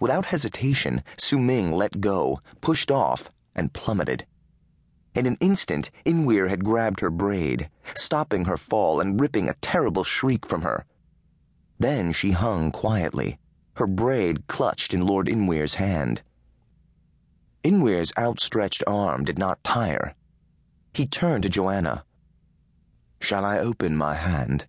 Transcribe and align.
Without 0.00 0.26
hesitation, 0.26 1.02
Su 1.16 1.38
Ming 1.38 1.72
let 1.72 2.00
go, 2.00 2.40
pushed 2.60 2.90
off, 2.90 3.30
and 3.54 3.72
plummeted. 3.72 4.26
In 5.14 5.26
an 5.26 5.36
instant, 5.40 5.90
Inweir 6.04 6.48
had 6.48 6.64
grabbed 6.64 7.00
her 7.00 7.10
braid, 7.10 7.68
stopping 7.94 8.44
her 8.44 8.56
fall 8.56 9.00
and 9.00 9.20
ripping 9.20 9.48
a 9.48 9.54
terrible 9.54 10.04
shriek 10.04 10.46
from 10.46 10.62
her. 10.62 10.84
Then 11.78 12.12
she 12.12 12.30
hung 12.30 12.70
quietly, 12.70 13.38
her 13.74 13.86
braid 13.86 14.46
clutched 14.46 14.94
in 14.94 15.06
Lord 15.06 15.26
Inweir's 15.26 15.74
hand. 15.74 16.22
Inweir's 17.64 18.12
outstretched 18.16 18.84
arm 18.86 19.24
did 19.24 19.38
not 19.38 19.62
tire. 19.64 20.14
He 20.94 21.06
turned 21.06 21.42
to 21.42 21.48
Joanna. 21.48 22.04
Shall 23.20 23.44
I 23.44 23.58
open 23.58 23.96
my 23.96 24.14
hand? 24.14 24.66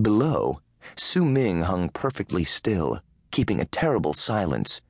Below, 0.00 0.60
Su 0.96 1.24
Ming 1.24 1.62
hung 1.62 1.88
perfectly 1.88 2.44
still, 2.44 3.00
keeping 3.30 3.60
a 3.60 3.64
terrible 3.64 4.14
silence. 4.14 4.80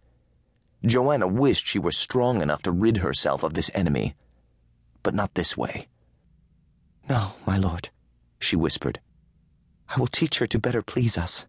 Joanna 0.85 1.27
wished 1.27 1.67
she 1.67 1.79
were 1.79 1.93
strong 1.93 2.41
enough 2.41 2.63
to 2.63 2.73
rid 2.73 2.99
herself 2.99 3.43
of 3.43 3.55
this 3.55 3.71
enemy. 3.75 4.15
But 5.03 5.15
not 5.15 5.35
this 5.35 5.57
way. 5.57 5.89
No, 7.09 7.33
my 7.47 7.57
lord, 7.57 7.91
she 8.39 8.57
whispered. 8.57 9.01
I 9.89 9.99
will 9.99 10.07
teach 10.07 10.39
her 10.39 10.47
to 10.47 10.59
better 10.59 10.83
please 10.83 11.17
us. 11.17 11.47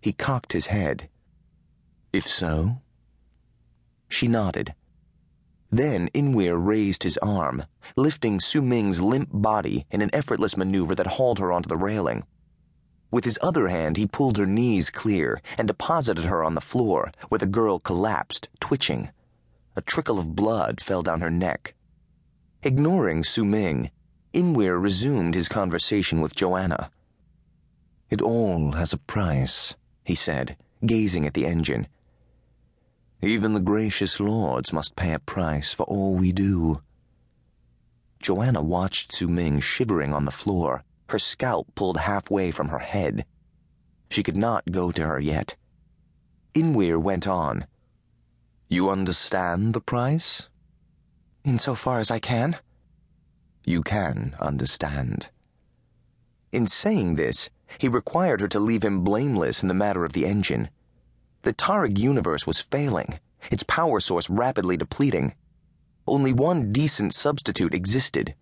He 0.00 0.12
cocked 0.12 0.52
his 0.54 0.66
head. 0.66 1.08
If 2.12 2.26
so? 2.26 2.80
She 4.08 4.26
nodded. 4.26 4.74
Then 5.70 6.08
Inweir 6.08 6.56
raised 6.58 7.04
his 7.04 7.18
arm, 7.18 7.64
lifting 7.96 8.40
Su 8.40 8.60
Ming's 8.60 9.00
limp 9.00 9.28
body 9.32 9.86
in 9.90 10.02
an 10.02 10.10
effortless 10.12 10.56
maneuver 10.56 10.94
that 10.96 11.06
hauled 11.06 11.38
her 11.38 11.52
onto 11.52 11.68
the 11.68 11.76
railing. 11.76 12.24
With 13.10 13.24
his 13.24 13.38
other 13.42 13.68
hand, 13.68 13.96
he 13.96 14.06
pulled 14.06 14.36
her 14.36 14.46
knees 14.46 14.90
clear 14.90 15.42
and 15.58 15.66
deposited 15.66 16.24
her 16.24 16.44
on 16.44 16.54
the 16.54 16.60
floor, 16.60 17.10
where 17.28 17.38
the 17.38 17.46
girl 17.46 17.78
collapsed, 17.78 18.48
twitching. 18.60 19.10
A 19.74 19.82
trickle 19.82 20.18
of 20.18 20.36
blood 20.36 20.80
fell 20.80 21.02
down 21.02 21.20
her 21.20 21.30
neck. 21.30 21.74
Ignoring 22.62 23.24
Su 23.24 23.44
Ming, 23.44 23.90
Inweir 24.32 24.80
resumed 24.80 25.34
his 25.34 25.48
conversation 25.48 26.20
with 26.20 26.36
Joanna. 26.36 26.90
It 28.10 28.22
all 28.22 28.72
has 28.72 28.92
a 28.92 28.98
price, 28.98 29.76
he 30.04 30.14
said, 30.14 30.56
gazing 30.84 31.26
at 31.26 31.34
the 31.34 31.46
engine. 31.46 31.88
Even 33.22 33.54
the 33.54 33.60
gracious 33.60 34.20
lords 34.20 34.72
must 34.72 34.96
pay 34.96 35.12
a 35.12 35.18
price 35.18 35.72
for 35.72 35.82
all 35.84 36.14
we 36.14 36.32
do. 36.32 36.80
Joanna 38.22 38.62
watched 38.62 39.12
Su 39.12 39.28
Ming 39.28 39.60
shivering 39.60 40.14
on 40.14 40.26
the 40.26 40.30
floor, 40.30 40.84
her 41.10 41.18
scalp 41.18 41.74
pulled 41.74 41.98
halfway 41.98 42.50
from 42.50 42.68
her 42.68 42.78
head. 42.78 43.24
She 44.10 44.22
could 44.22 44.36
not 44.36 44.70
go 44.70 44.90
to 44.92 45.06
her 45.06 45.20
yet. 45.20 45.56
Inweir 46.54 47.00
went 47.00 47.26
on. 47.26 47.66
You 48.68 48.90
understand 48.90 49.74
the 49.74 49.80
price? 49.80 50.48
Insofar 51.44 52.00
as 52.00 52.10
I 52.10 52.18
can. 52.18 52.58
You 53.64 53.82
can 53.82 54.34
understand. 54.40 55.30
In 56.52 56.66
saying 56.66 57.16
this, 57.16 57.50
he 57.78 57.88
required 57.88 58.40
her 58.40 58.48
to 58.48 58.60
leave 58.60 58.84
him 58.84 59.04
blameless 59.04 59.62
in 59.62 59.68
the 59.68 59.74
matter 59.74 60.04
of 60.04 60.12
the 60.12 60.26
engine. 60.26 60.70
The 61.42 61.54
Tarig 61.54 61.98
universe 61.98 62.46
was 62.46 62.60
failing, 62.60 63.20
its 63.50 63.62
power 63.62 64.00
source 64.00 64.28
rapidly 64.28 64.76
depleting. 64.76 65.34
Only 66.06 66.32
one 66.32 66.72
decent 66.72 67.14
substitute 67.14 67.74
existed 67.74 68.34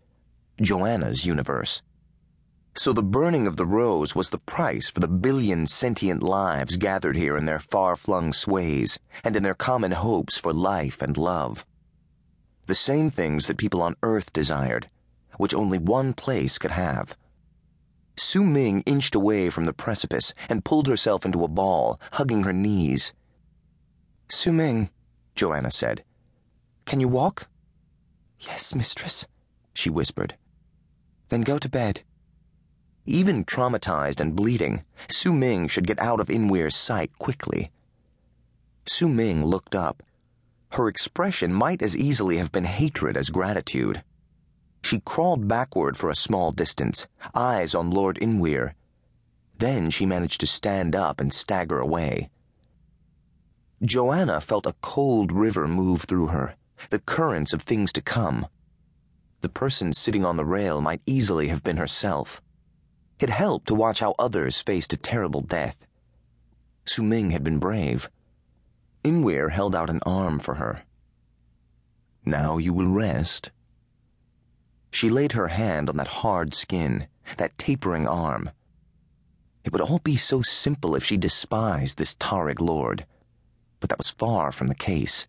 Joanna's 0.60 1.24
universe. 1.24 1.82
So 2.78 2.92
the 2.92 3.02
burning 3.02 3.48
of 3.48 3.56
the 3.56 3.66
rose 3.66 4.14
was 4.14 4.30
the 4.30 4.38
price 4.38 4.88
for 4.88 5.00
the 5.00 5.08
billion 5.08 5.66
sentient 5.66 6.22
lives 6.22 6.76
gathered 6.76 7.16
here 7.16 7.36
in 7.36 7.44
their 7.44 7.58
far 7.58 7.96
flung 7.96 8.32
sways 8.32 9.00
and 9.24 9.34
in 9.34 9.42
their 9.42 9.54
common 9.54 9.90
hopes 9.90 10.38
for 10.38 10.52
life 10.52 11.02
and 11.02 11.16
love. 11.18 11.66
The 12.66 12.76
same 12.76 13.10
things 13.10 13.48
that 13.48 13.58
people 13.58 13.82
on 13.82 13.96
Earth 14.04 14.32
desired, 14.32 14.88
which 15.38 15.54
only 15.54 15.78
one 15.78 16.12
place 16.12 16.56
could 16.56 16.70
have. 16.70 17.16
Su 18.16 18.44
Ming 18.44 18.82
inched 18.86 19.16
away 19.16 19.50
from 19.50 19.64
the 19.64 19.72
precipice 19.72 20.32
and 20.48 20.64
pulled 20.64 20.86
herself 20.86 21.24
into 21.24 21.42
a 21.42 21.48
ball, 21.48 22.00
hugging 22.12 22.44
her 22.44 22.52
knees. 22.52 23.12
Su 24.28 24.52
Ming, 24.52 24.90
Joanna 25.34 25.72
said, 25.72 26.04
can 26.86 27.00
you 27.00 27.08
walk? 27.08 27.48
Yes, 28.38 28.72
mistress, 28.72 29.26
she 29.74 29.90
whispered. 29.90 30.36
Then 31.28 31.40
go 31.40 31.58
to 31.58 31.68
bed. 31.68 32.02
Even 33.10 33.42
traumatized 33.42 34.20
and 34.20 34.36
bleeding, 34.36 34.84
Su 35.08 35.32
Ming 35.32 35.66
should 35.66 35.86
get 35.86 35.98
out 35.98 36.20
of 36.20 36.28
Inweir's 36.28 36.76
sight 36.76 37.10
quickly. 37.18 37.70
Su 38.84 39.08
Ming 39.08 39.42
looked 39.46 39.74
up. 39.74 40.02
Her 40.72 40.88
expression 40.88 41.50
might 41.54 41.80
as 41.80 41.96
easily 41.96 42.36
have 42.36 42.52
been 42.52 42.66
hatred 42.66 43.16
as 43.16 43.30
gratitude. 43.30 44.04
She 44.82 45.00
crawled 45.00 45.48
backward 45.48 45.96
for 45.96 46.10
a 46.10 46.14
small 46.14 46.52
distance, 46.52 47.06
eyes 47.34 47.74
on 47.74 47.90
Lord 47.90 48.18
Inweir. 48.20 48.74
Then 49.56 49.88
she 49.88 50.04
managed 50.04 50.40
to 50.40 50.46
stand 50.46 50.94
up 50.94 51.18
and 51.18 51.32
stagger 51.32 51.78
away. 51.78 52.28
Joanna 53.82 54.42
felt 54.42 54.66
a 54.66 54.76
cold 54.82 55.32
river 55.32 55.66
move 55.66 56.02
through 56.02 56.26
her, 56.26 56.56
the 56.90 56.98
currents 56.98 57.54
of 57.54 57.62
things 57.62 57.90
to 57.94 58.02
come. 58.02 58.48
The 59.40 59.48
person 59.48 59.94
sitting 59.94 60.26
on 60.26 60.36
the 60.36 60.44
rail 60.44 60.82
might 60.82 61.00
easily 61.06 61.48
have 61.48 61.62
been 61.62 61.78
herself. 61.78 62.42
It 63.20 63.30
helped 63.30 63.66
to 63.68 63.74
watch 63.74 64.00
how 64.00 64.14
others 64.18 64.60
faced 64.60 64.92
a 64.92 64.96
terrible 64.96 65.40
death. 65.40 65.86
Su 66.84 67.02
Ming 67.02 67.30
had 67.30 67.42
been 67.42 67.58
brave. 67.58 68.08
Inweir 69.04 69.50
held 69.50 69.74
out 69.74 69.90
an 69.90 70.00
arm 70.06 70.38
for 70.38 70.54
her. 70.56 70.82
Now 72.24 72.58
you 72.58 72.72
will 72.72 72.88
rest. 72.88 73.50
She 74.90 75.10
laid 75.10 75.32
her 75.32 75.48
hand 75.48 75.88
on 75.88 75.96
that 75.96 76.22
hard 76.22 76.54
skin, 76.54 77.08
that 77.36 77.58
tapering 77.58 78.06
arm. 78.06 78.50
It 79.64 79.72
would 79.72 79.82
all 79.82 79.98
be 79.98 80.16
so 80.16 80.40
simple 80.42 80.94
if 80.94 81.04
she 81.04 81.16
despised 81.16 81.98
this 81.98 82.14
Tarig 82.14 82.60
lord, 82.60 83.04
but 83.80 83.90
that 83.90 83.98
was 83.98 84.10
far 84.10 84.52
from 84.52 84.68
the 84.68 84.74
case. 84.74 85.26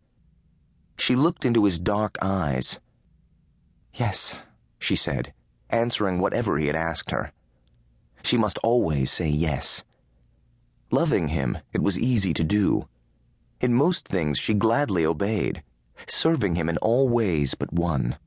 She 0.98 1.16
looked 1.16 1.44
into 1.44 1.66
his 1.66 1.80
dark 1.80 2.18
eyes. 2.22 2.80
Yes, 3.94 4.36
she 4.78 4.96
said, 4.96 5.34
answering 5.70 6.20
whatever 6.20 6.58
he 6.58 6.68
had 6.68 6.76
asked 6.76 7.12
her. 7.12 7.32
She 8.24 8.38
must 8.38 8.58
always 8.60 9.12
say 9.12 9.28
yes. 9.28 9.84
Loving 10.92 11.30
him, 11.30 11.58
it 11.74 11.82
was 11.82 12.00
easy 12.00 12.34
to 12.34 12.44
do. 12.44 12.88
In 13.62 13.74
most 13.74 14.08
things, 14.08 14.40
she 14.40 14.54
gladly 14.54 15.06
obeyed, 15.06 15.64
serving 16.08 16.56
him 16.56 16.70
in 16.70 16.78
all 16.78 17.10
ways 17.10 17.54
but 17.54 17.74
one. 17.74 18.18